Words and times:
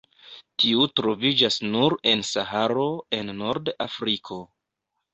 Tiu 0.63 0.85
troviĝas 0.99 1.59
nur 1.77 1.97
en 2.13 2.25
Saharo 2.31 2.89
en 3.21 3.33
Nord-Afriko. 3.45 4.45